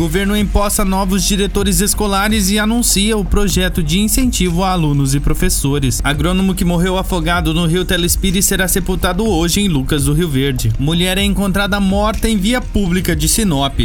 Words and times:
Governo 0.00 0.34
empossa 0.34 0.82
novos 0.82 1.22
diretores 1.22 1.82
escolares 1.82 2.48
e 2.48 2.58
anuncia 2.58 3.18
o 3.18 3.22
projeto 3.22 3.82
de 3.82 4.00
incentivo 4.00 4.64
a 4.64 4.70
alunos 4.70 5.14
e 5.14 5.20
professores. 5.20 6.00
Agrônomo 6.02 6.54
que 6.54 6.64
morreu 6.64 6.96
afogado 6.96 7.52
no 7.52 7.66
rio 7.66 7.84
Telespires 7.84 8.46
será 8.46 8.66
sepultado 8.66 9.28
hoje 9.28 9.60
em 9.60 9.68
Lucas 9.68 10.06
do 10.06 10.14
Rio 10.14 10.30
Verde. 10.30 10.72
Mulher 10.78 11.18
é 11.18 11.22
encontrada 11.22 11.78
morta 11.78 12.30
em 12.30 12.38
via 12.38 12.62
pública 12.62 13.14
de 13.14 13.28
Sinop. 13.28 13.78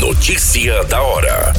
Notícia 0.00 0.82
da 0.82 1.00
hora. 1.00 1.52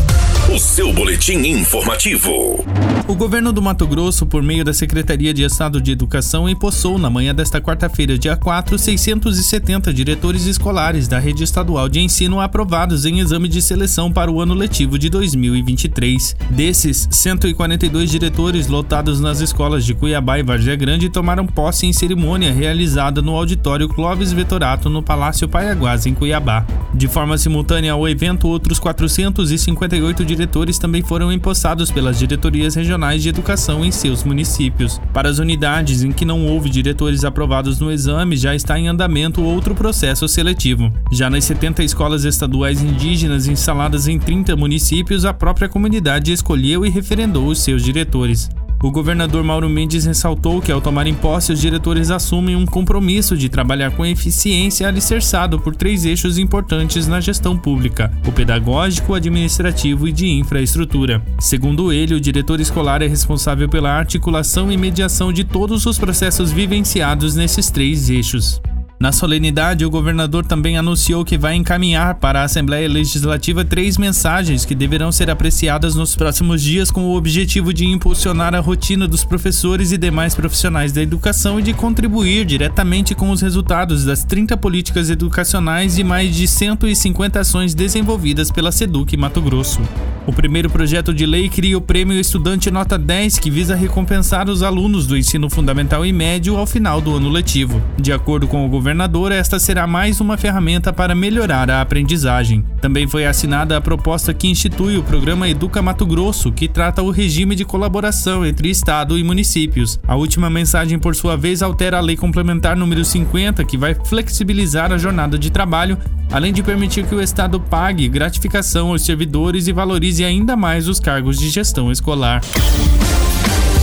O 0.50 0.58
seu 0.58 0.92
boletim 0.92 1.38
informativo. 1.48 2.66
O 3.08 3.16
governo 3.16 3.52
do 3.52 3.62
Mato 3.62 3.86
Grosso, 3.86 4.26
por 4.26 4.42
meio 4.42 4.64
da 4.64 4.74
Secretaria 4.74 5.34
de 5.34 5.44
Estado 5.44 5.82
de 5.82 5.92
Educação, 5.92 6.48
empossou 6.48 6.98
na 6.98 7.10
manhã 7.10 7.34
desta 7.34 7.62
quarta-feira, 7.62 8.18
dia 8.18 8.36
4, 8.36 8.78
670 8.78 9.94
diretores 9.94 10.46
escolares 10.46 11.08
da 11.08 11.20
rede 11.20 11.44
estadual 11.44 11.88
de 11.88 12.00
ensino 12.00 12.40
aprovados 12.40 13.06
em 13.06 13.20
exame 13.20 13.48
de 13.48 13.62
seleção 13.62 14.12
para 14.12 14.32
o 14.32 14.42
ano 14.42 14.54
letivo 14.54 14.98
de 14.98 15.10
2023. 15.10 16.36
Desses, 16.50 17.08
142 17.12 18.10
diretores 18.10 18.68
lotados 18.68 19.20
nas 19.20 19.42
escolas 19.42 19.86
de 19.86 19.94
Cuiabá 19.94 20.40
e 20.40 20.44
Vargem 20.44 20.78
Grande 20.78 21.10
tomaram 21.10 21.46
posse 21.46 21.86
em 21.86 21.94
cerimônia 21.94 22.54
realizada 22.54 23.22
no 23.22 23.36
auditório 23.36 23.88
Clóvis 23.90 24.32
Vetorato 24.32 24.90
no 24.90 25.04
Palácio 25.04 25.48
Paiaguás, 25.48 26.06
em 26.06 26.14
Cuiabá. 26.14 26.66
De 26.94 27.08
forma 27.08 27.38
simultânea 27.38 27.94
ao 27.94 28.08
evento, 28.08 28.48
outros 28.48 28.80
458 28.80 30.24
diretores 30.32 30.78
também 30.78 31.02
foram 31.02 31.32
empossados 31.32 31.92
pelas 31.92 32.18
diretorias 32.18 32.76
regionais 32.76 33.22
de 33.22 33.30
educação 33.30 33.84
em 33.84 33.92
seus 33.92 34.24
municípios. 34.24 35.00
Para 35.14 35.30
as 35.30 35.40
unidades 35.40 36.04
em 36.04 36.12
que 36.12 36.24
não 36.24 36.46
houve 36.46 36.70
diretores 36.70 37.26
aprovados 37.26 37.80
no 37.80 37.92
exame, 37.92 38.38
já 38.38 38.56
está 38.56 38.80
em 38.80 38.88
andamento 38.88 39.44
outro 39.44 39.76
processo 39.76 40.28
seletivo. 40.28 40.92
Já 41.12 41.30
nas 41.30 41.44
70 41.44 41.84
escolas 41.84 42.24
estaduais 42.24 42.82
indígenas 42.82 43.48
instaladas 43.48 44.08
em 44.08 44.18
30 44.18 44.56
municípios, 44.56 45.26
a 45.26 45.34
própria 45.34 45.68
comunidade 45.68 46.32
escolheu 46.32 46.86
e 46.86 46.90
referendou 46.90 47.48
os 47.48 47.62
seus 47.62 47.84
diretores. 47.84 48.50
O 48.84 48.90
governador 48.90 49.44
Mauro 49.44 49.70
Mendes 49.70 50.06
ressaltou 50.06 50.60
que, 50.60 50.72
ao 50.72 50.82
tomarem 50.82 51.14
posse, 51.14 51.54
os 51.54 51.62
diretores 51.62 52.10
assumem 52.10 52.56
um 52.56 52.66
compromisso 52.66 53.38
de 53.38 53.48
trabalhar 53.48 53.92
com 53.92 54.04
eficiência 54.04 54.88
alicerçado 54.88 55.60
por 55.60 55.76
três 55.76 56.04
eixos 56.04 56.40
importantes 56.40 57.08
na 57.08 57.20
gestão 57.20 57.56
pública: 57.56 58.12
o 58.28 58.32
pedagógico, 58.32 59.14
administrativo 59.14 60.08
e 60.08 60.12
de 60.12 60.28
infraestrutura. 60.28 61.22
Segundo 61.40 61.94
ele, 61.94 62.16
o 62.16 62.20
diretor 62.20 62.60
escolar 62.60 63.04
é 63.04 63.08
responsável 63.08 63.70
pela 63.70 63.92
articulação 63.92 64.72
e 64.72 64.78
mediação 64.78 65.32
de 65.32 65.44
todos 65.44 65.86
os 65.86 66.00
processos 66.00 66.52
vivenciados 66.52 67.36
nesses 67.36 67.70
três 67.70 68.10
eixos. 68.10 68.60
Na 69.02 69.12
solenidade, 69.12 69.84
o 69.84 69.90
governador 69.90 70.46
também 70.46 70.78
anunciou 70.78 71.26
que 71.26 71.36
vai 71.36 71.56
encaminhar 71.56 72.14
para 72.20 72.42
a 72.42 72.44
Assembleia 72.44 72.88
Legislativa 72.88 73.66
três 73.66 73.98
mensagens 73.98 74.64
que 74.64 74.76
deverão 74.76 75.12
ser 75.12 75.28
apreciadas 75.28 75.96
nos 75.96 76.16
próximos 76.16 76.62
dias 76.62 76.92
com 76.92 77.06
o 77.06 77.16
objetivo 77.16 77.74
de 77.74 77.84
impulsionar 77.84 78.54
a 78.54 78.60
rotina 78.60 79.08
dos 79.08 79.24
professores 79.24 79.92
e 79.92 79.98
demais 79.98 80.36
profissionais 80.36 80.92
da 80.92 81.02
educação 81.02 81.60
e 81.60 81.64
de 81.64 81.74
contribuir 81.74 82.46
diretamente 82.46 83.16
com 83.16 83.32
os 83.32 83.42
resultados 83.42 84.06
das 84.06 84.24
30 84.24 84.56
políticas 84.58 85.10
educacionais 85.10 85.98
e 85.98 86.04
mais 86.04 86.36
de 86.36 86.48
150 86.48 87.40
ações 87.40 87.74
desenvolvidas 87.74 88.52
pela 88.52 88.72
SEDUC 88.72 89.18
Mato 89.18 89.42
Grosso. 89.42 89.82
O 90.28 90.32
primeiro 90.32 90.70
projeto 90.70 91.12
de 91.12 91.26
lei 91.26 91.50
cria 91.50 91.76
o 91.76 91.82
Prêmio 91.82 92.20
Estudante 92.20 92.70
Nota 92.70 93.00
10, 93.00 93.40
que 93.40 93.50
visa 93.50 93.76
recompensar 93.76 94.48
os 94.48 94.62
alunos 94.62 95.08
do 95.08 95.18
ensino 95.18 95.50
fundamental 95.50 96.06
e 96.06 96.14
médio 96.14 96.58
ao 96.58 96.68
final 96.68 97.02
do 97.02 97.16
ano 97.16 97.28
letivo. 97.28 97.82
De 98.00 98.14
acordo 98.14 98.48
com 98.48 98.64
o 98.64 98.70
governador, 98.92 99.32
esta 99.32 99.58
será 99.58 99.88
mais 99.88 100.20
uma 100.20 100.36
ferramenta 100.36 100.92
para 100.92 101.16
melhorar 101.16 101.72
a 101.72 101.80
aprendizagem. 101.80 102.62
Também 102.82 103.08
foi 103.08 103.26
assinada 103.26 103.78
a 103.78 103.80
proposta 103.80 104.34
que 104.34 104.50
institui 104.50 104.98
o 104.98 105.04
programa 105.04 105.48
Educa 105.48 105.82
Mato 105.82 106.06
Grosso, 106.06 106.52
que 106.52 106.68
trata 106.68 107.02
o 107.02 107.10
regime 107.10 107.56
de 107.56 107.64
colaboração 107.64 108.46
entre 108.46 108.70
Estado 108.70 109.18
e 109.18 109.24
municípios. 109.24 109.98
A 110.06 110.18
última 110.18 110.50
mensagem, 110.50 111.00
por 111.00 111.16
sua 111.16 111.38
vez, 111.38 111.62
altera 111.62 112.00
a 112.00 112.02
Lei 112.02 112.18
Complementar 112.18 112.76
número 112.76 113.06
50, 113.06 113.64
que 113.64 113.78
vai 113.78 113.96
flexibilizar 113.96 114.92
a 114.92 114.98
jornada 114.98 115.40
de 115.40 115.50
trabalho 115.50 115.98
além 116.30 116.52
de 116.52 116.62
permitir 116.62 117.06
que 117.06 117.16
o 117.16 117.22
Estado 117.22 117.60
pague 117.60 118.08
gratificação 118.10 118.90
aos 118.90 119.04
servidores 119.06 119.68
e 119.68 119.74
valorize 119.74 120.24
ainda 120.24 120.56
mais 120.56 120.90
os 120.90 121.00
cargos 121.00 121.38
de 121.38 121.50
gestão 121.50 121.92
escolar. 121.92 122.42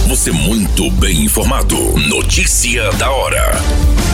Você 0.07 0.31
muito 0.33 0.91
bem 0.93 1.25
informado. 1.25 1.77
Notícia 2.09 2.91
da 2.93 3.11
hora. 3.11 4.08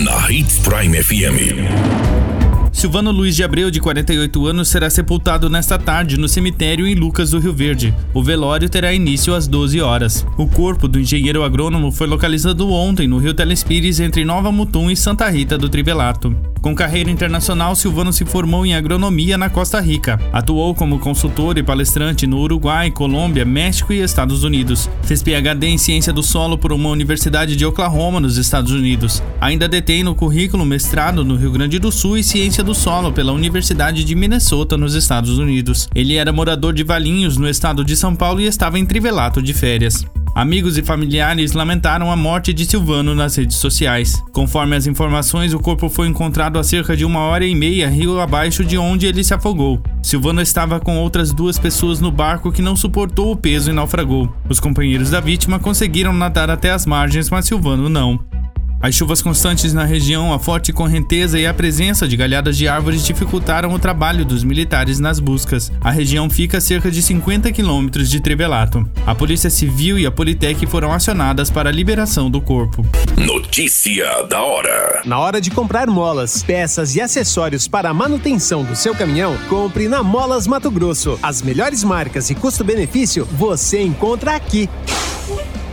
Na 0.00 0.24
Hits 0.24 0.56
Prime 0.64 0.96
FM. 0.96 2.31
Silvano 2.72 3.12
Luiz 3.12 3.36
de 3.36 3.44
Abreu, 3.44 3.70
de 3.70 3.78
48 3.80 4.46
anos, 4.46 4.68
será 4.68 4.88
sepultado 4.88 5.48
nesta 5.50 5.78
tarde 5.78 6.16
no 6.16 6.26
cemitério 6.26 6.86
em 6.86 6.94
Lucas 6.94 7.30
do 7.30 7.38
Rio 7.38 7.52
Verde. 7.52 7.94
O 8.14 8.22
velório 8.22 8.68
terá 8.68 8.92
início 8.92 9.34
às 9.34 9.46
12 9.46 9.80
horas. 9.80 10.26
O 10.38 10.48
corpo 10.48 10.88
do 10.88 10.98
engenheiro 10.98 11.44
agrônomo 11.44 11.92
foi 11.92 12.06
localizado 12.06 12.68
ontem 12.70 13.06
no 13.06 13.18
Rio 13.18 13.34
Telespires, 13.34 14.00
entre 14.00 14.24
Nova 14.24 14.50
Mutum 14.50 14.90
e 14.90 14.96
Santa 14.96 15.28
Rita 15.28 15.58
do 15.58 15.68
Trivelato. 15.68 16.34
Com 16.62 16.76
carreira 16.76 17.10
internacional, 17.10 17.74
Silvano 17.74 18.12
se 18.12 18.24
formou 18.24 18.64
em 18.64 18.74
agronomia 18.74 19.36
na 19.36 19.50
Costa 19.50 19.80
Rica. 19.80 20.20
Atuou 20.32 20.72
como 20.76 21.00
consultor 21.00 21.58
e 21.58 21.62
palestrante 21.62 22.24
no 22.24 22.38
Uruguai, 22.38 22.88
Colômbia, 22.88 23.44
México 23.44 23.92
e 23.92 24.00
Estados 24.00 24.44
Unidos. 24.44 24.88
Fez 25.02 25.24
PhD 25.24 25.66
em 25.66 25.76
ciência 25.76 26.12
do 26.12 26.22
solo 26.22 26.56
por 26.56 26.72
uma 26.72 26.88
universidade 26.88 27.56
de 27.56 27.66
Oklahoma, 27.66 28.20
nos 28.20 28.36
Estados 28.36 28.70
Unidos. 28.70 29.20
Ainda 29.40 29.66
detém 29.66 30.04
no 30.04 30.14
currículo 30.14 30.64
mestrado 30.64 31.24
no 31.24 31.34
Rio 31.34 31.50
Grande 31.50 31.80
do 31.80 31.90
Sul 31.90 32.16
e 32.16 32.22
ciência 32.22 32.61
do 32.62 32.74
solo 32.74 33.12
pela 33.12 33.32
Universidade 33.32 34.04
de 34.04 34.14
Minnesota, 34.14 34.76
nos 34.76 34.94
Estados 34.94 35.38
Unidos. 35.38 35.88
Ele 35.94 36.14
era 36.14 36.32
morador 36.32 36.72
de 36.72 36.84
Valinhos, 36.84 37.36
no 37.36 37.48
estado 37.48 37.84
de 37.84 37.96
São 37.96 38.14
Paulo, 38.14 38.40
e 38.40 38.46
estava 38.46 38.78
em 38.78 38.86
Trivelato 38.86 39.42
de 39.42 39.52
férias. 39.52 40.04
Amigos 40.34 40.78
e 40.78 40.82
familiares 40.82 41.52
lamentaram 41.52 42.10
a 42.10 42.16
morte 42.16 42.54
de 42.54 42.64
Silvano 42.64 43.14
nas 43.14 43.36
redes 43.36 43.58
sociais. 43.58 44.22
Conforme 44.32 44.74
as 44.74 44.86
informações, 44.86 45.52
o 45.52 45.60
corpo 45.60 45.90
foi 45.90 46.08
encontrado 46.08 46.58
a 46.58 46.64
cerca 46.64 46.96
de 46.96 47.04
uma 47.04 47.20
hora 47.20 47.44
e 47.44 47.54
meia 47.54 47.88
rio 47.90 48.18
abaixo 48.18 48.64
de 48.64 48.78
onde 48.78 49.06
ele 49.06 49.22
se 49.22 49.34
afogou. 49.34 49.82
Silvano 50.02 50.40
estava 50.40 50.80
com 50.80 50.96
outras 50.96 51.32
duas 51.32 51.58
pessoas 51.58 52.00
no 52.00 52.10
barco 52.10 52.50
que 52.50 52.62
não 52.62 52.74
suportou 52.74 53.30
o 53.30 53.36
peso 53.36 53.70
e 53.70 53.74
naufragou. 53.74 54.34
Os 54.48 54.58
companheiros 54.58 55.10
da 55.10 55.20
vítima 55.20 55.58
conseguiram 55.58 56.14
nadar 56.14 56.48
até 56.48 56.70
as 56.70 56.86
margens, 56.86 57.28
mas 57.28 57.44
Silvano 57.44 57.90
não. 57.90 58.18
As 58.82 58.96
chuvas 58.96 59.22
constantes 59.22 59.72
na 59.72 59.84
região, 59.84 60.32
a 60.32 60.40
forte 60.40 60.72
correnteza 60.72 61.38
e 61.38 61.46
a 61.46 61.54
presença 61.54 62.08
de 62.08 62.16
galhadas 62.16 62.56
de 62.56 62.66
árvores 62.66 63.06
dificultaram 63.06 63.72
o 63.72 63.78
trabalho 63.78 64.24
dos 64.24 64.42
militares 64.42 64.98
nas 64.98 65.20
buscas. 65.20 65.70
A 65.80 65.92
região 65.92 66.28
fica 66.28 66.58
a 66.58 66.60
cerca 66.60 66.90
de 66.90 67.00
50 67.00 67.52
quilômetros 67.52 68.10
de 68.10 68.18
Trivelato. 68.18 68.84
A 69.06 69.14
Polícia 69.14 69.48
Civil 69.48 70.00
e 70.00 70.04
a 70.04 70.10
Politec 70.10 70.66
foram 70.66 70.92
acionadas 70.92 71.48
para 71.48 71.68
a 71.68 71.72
liberação 71.72 72.28
do 72.28 72.40
corpo. 72.40 72.84
Notícia 73.16 74.24
da 74.24 74.42
hora. 74.42 75.02
Na 75.04 75.20
hora 75.20 75.40
de 75.40 75.52
comprar 75.52 75.86
molas, 75.86 76.42
peças 76.42 76.96
e 76.96 77.00
acessórios 77.00 77.68
para 77.68 77.88
a 77.88 77.94
manutenção 77.94 78.64
do 78.64 78.74
seu 78.74 78.96
caminhão, 78.96 79.38
compre 79.48 79.86
na 79.86 80.02
Molas 80.02 80.48
Mato 80.48 80.72
Grosso. 80.72 81.16
As 81.22 81.40
melhores 81.40 81.84
marcas 81.84 82.30
e 82.30 82.34
custo-benefício 82.34 83.28
você 83.30 83.80
encontra 83.80 84.34
aqui. 84.34 84.68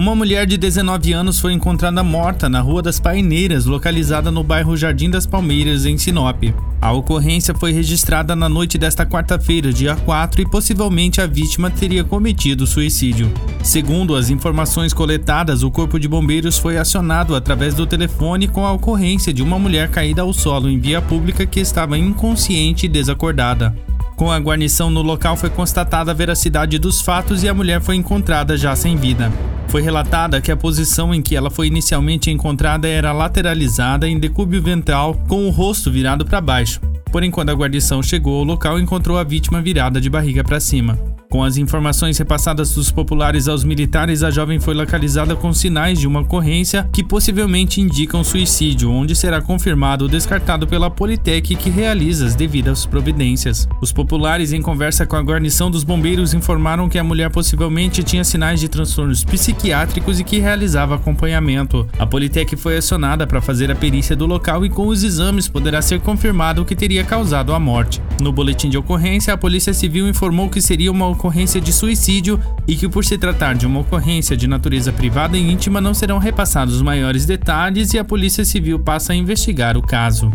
Uma 0.00 0.16
mulher 0.16 0.46
de 0.46 0.56
19 0.56 1.12
anos 1.12 1.38
foi 1.38 1.52
encontrada 1.52 2.02
morta 2.02 2.48
na 2.48 2.62
Rua 2.62 2.80
das 2.80 2.98
Paineiras, 2.98 3.66
localizada 3.66 4.30
no 4.30 4.42
bairro 4.42 4.74
Jardim 4.74 5.10
das 5.10 5.26
Palmeiras, 5.26 5.84
em 5.84 5.98
Sinop. 5.98 6.42
A 6.80 6.90
ocorrência 6.90 7.54
foi 7.54 7.70
registrada 7.70 8.34
na 8.34 8.48
noite 8.48 8.78
desta 8.78 9.04
quarta-feira, 9.04 9.70
dia 9.70 9.94
4, 9.94 10.40
e 10.40 10.48
possivelmente 10.48 11.20
a 11.20 11.26
vítima 11.26 11.70
teria 11.70 12.02
cometido 12.02 12.66
suicídio. 12.66 13.30
Segundo 13.62 14.16
as 14.16 14.30
informações 14.30 14.94
coletadas, 14.94 15.62
o 15.62 15.70
Corpo 15.70 16.00
de 16.00 16.08
Bombeiros 16.08 16.56
foi 16.56 16.78
acionado 16.78 17.36
através 17.36 17.74
do 17.74 17.86
telefone 17.86 18.48
com 18.48 18.64
a 18.64 18.72
ocorrência 18.72 19.34
de 19.34 19.42
uma 19.42 19.58
mulher 19.58 19.90
caída 19.90 20.22
ao 20.22 20.32
solo 20.32 20.70
em 20.70 20.80
via 20.80 21.02
pública 21.02 21.44
que 21.44 21.60
estava 21.60 21.98
inconsciente 21.98 22.86
e 22.86 22.88
desacordada. 22.88 23.76
Com 24.16 24.32
a 24.32 24.38
guarnição 24.38 24.88
no 24.88 25.02
local 25.02 25.36
foi 25.36 25.50
constatada 25.50 26.10
a 26.10 26.14
veracidade 26.14 26.78
dos 26.78 27.02
fatos 27.02 27.42
e 27.42 27.50
a 27.50 27.54
mulher 27.54 27.82
foi 27.82 27.96
encontrada 27.96 28.56
já 28.56 28.74
sem 28.74 28.96
vida. 28.96 29.30
Foi 29.70 29.82
relatada 29.82 30.40
que 30.40 30.50
a 30.50 30.56
posição 30.56 31.14
em 31.14 31.22
que 31.22 31.36
ela 31.36 31.48
foi 31.48 31.68
inicialmente 31.68 32.28
encontrada 32.28 32.88
era 32.88 33.12
lateralizada 33.12 34.08
em 34.08 34.18
decúbio 34.18 34.60
ventral, 34.60 35.14
com 35.28 35.46
o 35.46 35.50
rosto 35.50 35.92
virado 35.92 36.26
para 36.26 36.40
baixo. 36.40 36.80
Porém, 37.12 37.30
quando 37.30 37.50
a 37.50 37.54
guarnição 37.54 38.02
chegou 38.02 38.38
ao 38.38 38.44
local, 38.44 38.80
encontrou 38.80 39.16
a 39.16 39.22
vítima 39.22 39.62
virada 39.62 40.00
de 40.00 40.10
barriga 40.10 40.42
para 40.42 40.58
cima. 40.58 40.98
Com 41.30 41.44
as 41.44 41.56
informações 41.56 42.18
repassadas 42.18 42.74
dos 42.74 42.90
populares 42.90 43.46
aos 43.46 43.62
militares, 43.62 44.24
a 44.24 44.32
jovem 44.32 44.58
foi 44.58 44.74
localizada 44.74 45.36
com 45.36 45.52
sinais 45.52 45.96
de 45.96 46.08
uma 46.08 46.22
ocorrência 46.22 46.90
que 46.92 47.04
possivelmente 47.04 47.80
indicam 47.80 48.24
suicídio, 48.24 48.90
onde 48.90 49.14
será 49.14 49.40
confirmado 49.40 50.06
ou 50.06 50.10
descartado 50.10 50.66
pela 50.66 50.90
Politec 50.90 51.54
que 51.54 51.70
realiza 51.70 52.26
as 52.26 52.34
devidas 52.34 52.84
providências. 52.84 53.68
Os 53.80 53.92
populares, 53.92 54.52
em 54.52 54.60
conversa 54.60 55.06
com 55.06 55.14
a 55.14 55.22
guarnição 55.22 55.70
dos 55.70 55.84
bombeiros, 55.84 56.34
informaram 56.34 56.88
que 56.88 56.98
a 56.98 57.04
mulher 57.04 57.30
possivelmente 57.30 58.02
tinha 58.02 58.24
sinais 58.24 58.58
de 58.58 58.68
transtornos 58.68 59.22
psiquiátricos 59.22 60.18
e 60.18 60.24
que 60.24 60.40
realizava 60.40 60.96
acompanhamento. 60.96 61.88
A 61.96 62.04
Politec 62.04 62.56
foi 62.56 62.76
acionada 62.76 63.24
para 63.24 63.40
fazer 63.40 63.70
a 63.70 63.76
perícia 63.76 64.16
do 64.16 64.26
local 64.26 64.66
e 64.66 64.68
com 64.68 64.88
os 64.88 65.04
exames 65.04 65.46
poderá 65.46 65.80
ser 65.80 66.00
confirmado 66.00 66.62
o 66.62 66.64
que 66.64 66.74
teria 66.74 67.04
causado 67.04 67.54
a 67.54 67.60
morte. 67.60 68.02
No 68.20 68.32
boletim 68.32 68.68
de 68.68 68.76
ocorrência, 68.76 69.32
a 69.32 69.38
Polícia 69.38 69.72
Civil 69.72 70.08
informou 70.08 70.48
que 70.48 70.60
seria 70.60 70.90
uma 70.90 71.19
ocorrência 71.20 71.60
de 71.60 71.70
suicídio 71.70 72.40
e 72.66 72.74
que, 72.74 72.88
por 72.88 73.04
se 73.04 73.18
tratar 73.18 73.54
de 73.54 73.66
uma 73.66 73.80
ocorrência 73.80 74.34
de 74.34 74.46
natureza 74.46 74.90
privada 74.90 75.36
e 75.36 75.52
íntima, 75.52 75.80
não 75.80 75.92
serão 75.92 76.18
repassados 76.18 76.80
maiores 76.80 77.26
detalhes 77.26 77.92
e 77.92 77.98
a 77.98 78.04
Polícia 78.04 78.44
Civil 78.44 78.78
passa 78.78 79.12
a 79.12 79.16
investigar 79.16 79.76
o 79.76 79.82
caso. 79.82 80.32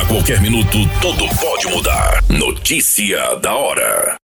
A 0.00 0.06
qualquer 0.06 0.40
minuto, 0.40 0.78
tudo 1.02 1.28
pode 1.40 1.66
mudar. 1.66 2.22
Notícia 2.28 3.36
da 3.42 3.52
hora. 3.54 4.27